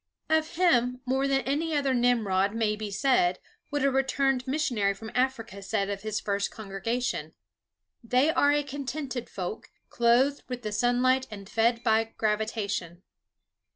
[0.31, 3.37] Of him more than any other Nimrod may be said
[3.69, 7.35] what a returned missionary from Africa said of his first congregation,
[8.03, 13.03] "They are a contented folk, clothed with the sunlight and fed by gravitation."